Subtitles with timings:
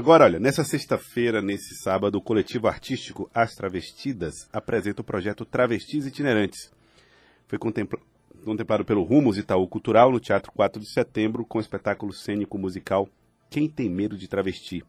[0.00, 6.06] Agora, olha, nessa sexta-feira, nesse sábado, o coletivo artístico As Travestidas apresenta o projeto Travestis
[6.06, 6.72] Itinerantes.
[7.46, 8.00] Foi contempla
[8.42, 13.10] contemplado pelo Rumos Itaú Cultural no Teatro 4 de Setembro com o espetáculo cênico musical
[13.50, 14.82] Quem Tem Medo de Travesti.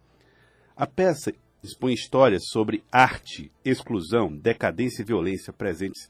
[0.78, 6.10] A peça expõe histórias sobre arte, exclusão, decadência e violência presentes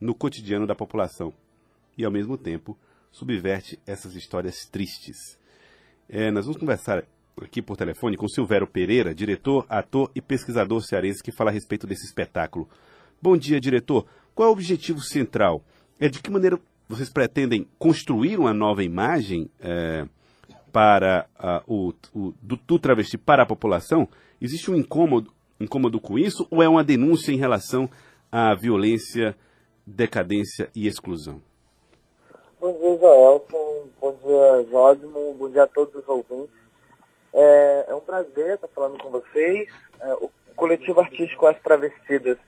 [0.00, 1.34] no cotidiano da população
[1.98, 2.78] e, ao mesmo tempo,
[3.12, 5.38] subverte essas histórias tristes.
[6.08, 7.04] É, nós vamos conversar
[7.44, 11.86] aqui por telefone com Silvério Pereira, diretor, ator e pesquisador cearense, que fala a respeito
[11.86, 12.68] desse espetáculo.
[13.20, 14.06] Bom dia, diretor.
[14.34, 15.62] Qual é o objetivo central?
[15.98, 20.06] É de que maneira vocês pretendem construir uma nova imagem é,
[20.72, 24.08] para uh, o, o do, do, travesti para a população?
[24.40, 27.90] Existe um incômodo, incômodo com isso ou é uma denúncia em relação
[28.30, 29.36] à violência,
[29.86, 31.42] decadência e exclusão?
[32.60, 33.88] Bom dia, Joelson.
[34.00, 35.34] Bom dia, Jódimo.
[35.34, 36.67] Bom dia a todos os ouvintes.
[37.32, 39.68] É, é um prazer estar falando com vocês.
[40.00, 42.38] É, o coletivo artístico As Travestidas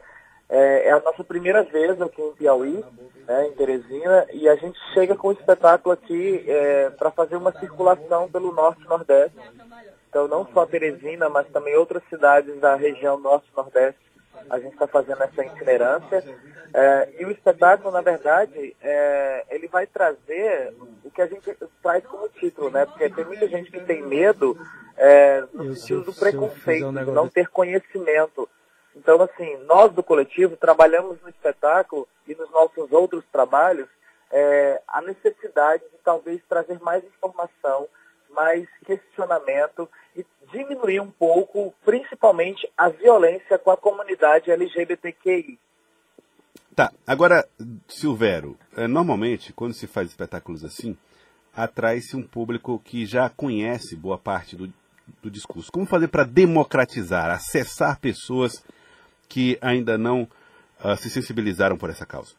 [0.50, 2.84] é, é, a nossa primeira vez aqui em Piauí,
[3.27, 7.53] né, em Teresina, e a gente chega com um espetáculo aqui é, para fazer uma
[7.53, 9.39] circulação pelo Norte e Nordeste.
[10.09, 14.11] Então, não só Teresina, mas também outras cidades da região Norte e Nordeste
[14.48, 16.25] a gente está fazendo essa itinerância.
[16.75, 20.75] É, e o espetáculo, na verdade, é, ele vai trazer
[21.11, 22.86] o que a gente traz como título, né?
[22.86, 24.56] Porque tem muita gente que tem medo
[24.97, 28.48] é, no sentido do preconceito, um de não ter conhecimento.
[28.94, 33.88] Então, assim, nós do coletivo trabalhamos no espetáculo e nos nossos outros trabalhos
[34.31, 37.88] é, a necessidade de talvez trazer mais informação,
[38.31, 45.58] mais questionamento e diminuir um pouco, principalmente, a violência com a comunidade LGBTQI.
[46.74, 47.46] Tá, agora,
[47.88, 50.96] Silvério, é, normalmente, quando se faz espetáculos assim,
[51.54, 54.72] atrai-se um público que já conhece boa parte do,
[55.22, 55.70] do discurso.
[55.72, 58.64] Como fazer para democratizar, acessar pessoas
[59.28, 60.22] que ainda não
[60.84, 62.34] uh, se sensibilizaram por essa causa?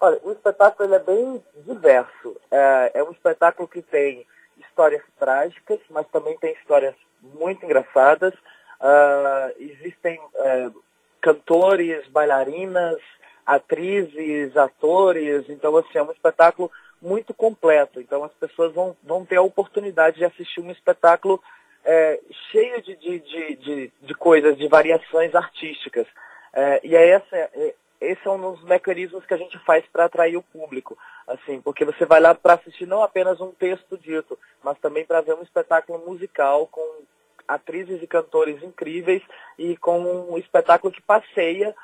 [0.00, 2.36] Olha, o espetáculo é bem diverso.
[2.50, 4.26] É, é um espetáculo que tem
[4.58, 8.34] histórias trágicas, mas também tem histórias muito engraçadas.
[8.80, 10.82] Uh, existem uh,
[11.20, 12.98] cantores, bailarinas,
[13.46, 15.48] atrizes, atores.
[15.48, 18.00] Então, assim, é um espetáculo muito completo.
[18.00, 21.40] Então, as pessoas vão, vão ter a oportunidade de assistir um espetáculo
[21.84, 26.06] é, cheio de, de, de, de, de coisas, de variações artísticas.
[26.52, 30.04] É, e é essa, é, esse é um dos mecanismos que a gente faz para
[30.04, 34.38] atrair o público, assim, porque você vai lá para assistir não apenas um texto dito,
[34.62, 37.02] mas também para ver um espetáculo musical com
[37.46, 39.22] atrizes e cantores incríveis
[39.58, 40.00] e com
[40.30, 41.74] um espetáculo que passeia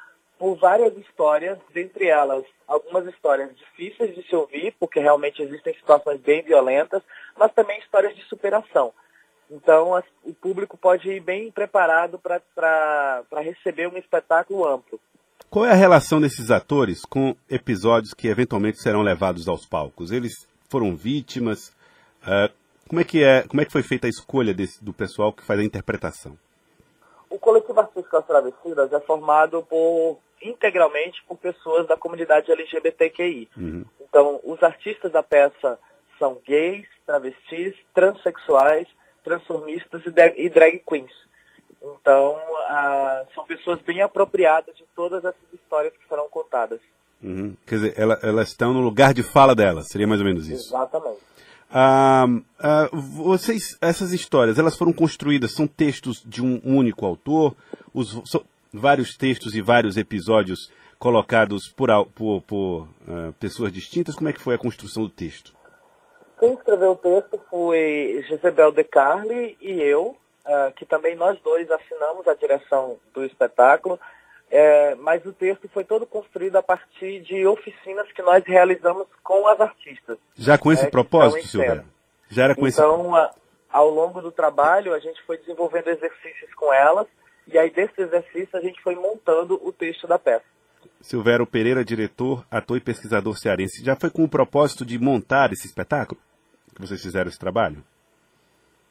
[0.41, 6.19] por várias histórias, dentre elas algumas histórias difíceis de se ouvir, porque realmente existem situações
[6.19, 7.03] bem violentas,
[7.39, 8.91] mas também histórias de superação.
[9.51, 14.99] Então, as, o público pode ir bem preparado para receber um espetáculo amplo.
[15.51, 20.11] Qual é a relação desses atores com episódios que eventualmente serão levados aos palcos?
[20.11, 21.69] Eles foram vítimas?
[22.23, 22.51] Uh,
[22.89, 25.45] como, é que é, como é que foi feita a escolha desse, do pessoal que
[25.45, 26.39] faz a interpretação?
[27.29, 33.49] O coletivo artístico As Travessidas é formado por integralmente por pessoas da comunidade LGBTQI.
[33.57, 33.85] Uhum.
[34.01, 35.79] Então, os artistas da peça
[36.19, 38.87] são gays, travestis, transexuais,
[39.25, 40.03] transformistas
[40.37, 41.13] e drag queens.
[41.83, 42.37] Então,
[42.69, 46.81] ah, são pessoas bem apropriadas de todas essas histórias que serão contadas.
[47.23, 47.55] Uhum.
[47.67, 50.69] Quer dizer, ela, elas estão no lugar de fala delas, seria mais ou menos isso.
[50.69, 51.21] Exatamente.
[51.73, 52.27] Ah,
[52.59, 57.55] ah, vocês, essas histórias, elas foram construídas, são textos de um único autor,
[57.95, 58.21] os,
[58.73, 64.15] vários textos e vários episódios colocados por, por, por uh, pessoas distintas.
[64.15, 65.53] Como é que foi a construção do texto?
[66.39, 70.17] Quem escreveu o texto foi Jezebel De Carli e eu,
[70.47, 73.99] uh, que também nós dois assinamos a direção do espetáculo,
[74.51, 79.47] é, mas o texto foi todo construído a partir de oficinas que nós realizamos com
[79.47, 80.19] as artistas.
[80.37, 81.85] Já com esse é, propósito, Silvério?
[82.29, 83.31] Já era com então, esse...
[83.71, 87.07] ao longo do trabalho, a gente foi desenvolvendo exercícios com elas,
[87.53, 90.45] e aí desse exercício a gente foi montando o texto da peça.
[91.01, 95.67] Silvério Pereira, diretor, ator e pesquisador cearense, já foi com o propósito de montar esse
[95.67, 96.21] espetáculo?
[96.81, 97.85] que vocês fizeram esse trabalho?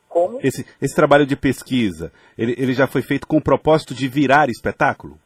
[0.07, 0.39] Como?
[0.43, 4.49] Esse, esse trabalho de pesquisa, ele, ele já foi feito com o propósito de virar
[4.49, 5.19] espetáculo?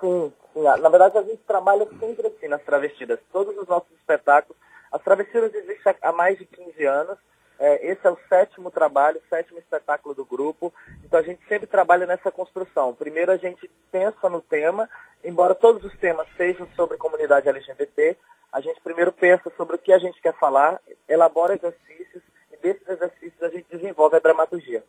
[0.00, 0.62] Sim, sim.
[0.62, 3.20] Na verdade, a gente trabalha sempre assim nas travestidas.
[3.32, 4.56] Todos os nossos espetáculos,
[4.92, 7.18] as travestidas existem há mais de 15 anos.
[7.58, 10.72] É, esse é o sétimo trabalho, o sétimo espetáculo do grupo.
[11.04, 12.94] Então a gente sempre trabalha nessa construção.
[12.94, 14.88] Primeiro a gente pensa no tema,
[15.24, 18.16] embora todos os temas sejam sobre comunidade LGBT,
[18.52, 22.22] a gente primeiro pensa sobre o que a gente quer falar, elabora exercícios
[22.52, 24.82] e desses exercícios a gente desenvolve a dramaturgia.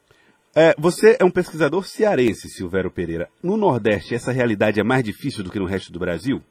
[0.55, 3.29] É, você é um pesquisador cearense, Silvério Pereira.
[3.43, 6.41] No Nordeste, essa realidade é mais difícil do que no resto do Brasil?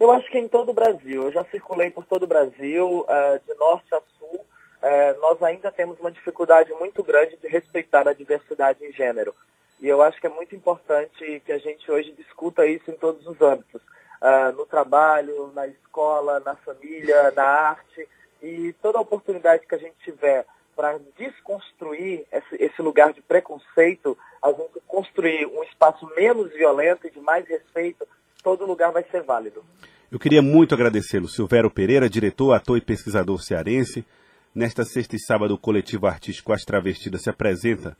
[0.00, 1.24] Eu acho que em todo o Brasil.
[1.24, 4.40] Eu já circulei por todo o Brasil, uh, de norte a sul.
[4.82, 9.32] Uh, nós ainda temos uma dificuldade muito grande de respeitar a diversidade em gênero.
[9.80, 13.24] E eu acho que é muito importante que a gente hoje discuta isso em todos
[13.26, 13.80] os âmbitos.
[14.20, 18.08] Uh, no trabalho, na escola, na família, na arte.
[18.42, 20.44] E toda oportunidade que a gente tiver
[20.74, 27.10] para desconstruir esse, esse, lugar de preconceito, a gente construir um espaço menos violento e
[27.10, 28.06] de mais respeito,
[28.42, 29.64] todo lugar vai ser válido.
[30.10, 34.04] Eu queria muito agradecê-lo, Silvério Pereira, diretor, ator e pesquisador cearense.
[34.54, 37.96] Nesta sexta e sábado, o coletivo artístico As Travestidas se apresenta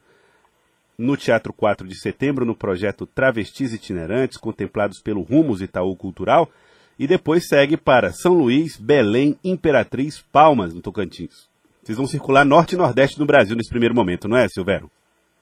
[0.99, 6.49] no Teatro 4 de Setembro, no projeto Travestis Itinerantes, contemplados pelo Rumos Itaú Cultural,
[6.99, 11.49] e depois segue para São Luís, Belém, Imperatriz, Palmas, no Tocantins.
[11.82, 14.90] Vocês vão circular norte e nordeste no Brasil nesse primeiro momento, não é, Silvério?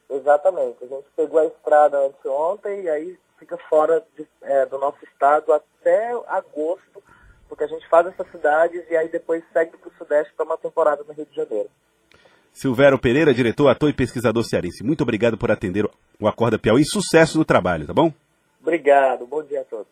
[0.09, 0.77] Exatamente.
[0.85, 5.53] A gente pegou a estrada anteontem e aí fica fora de, é, do nosso estado
[5.53, 7.03] até agosto,
[7.51, 10.57] porque a gente faz essas cidades e aí depois segue para o Sudeste para uma
[10.57, 11.69] temporada no Rio de Janeiro.
[12.53, 14.85] Silvério Pereira, diretor, ator e pesquisador cearense.
[14.85, 15.85] Muito obrigado por atender
[16.19, 16.85] o Acorda Piauí.
[16.85, 18.13] Sucesso no trabalho, tá bom?
[18.63, 19.27] Obrigado.
[19.27, 19.89] Bom dia a todos.